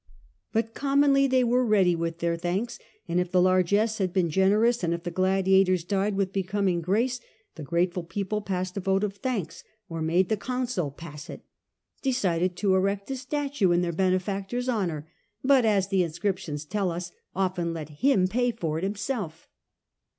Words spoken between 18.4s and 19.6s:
for it himself.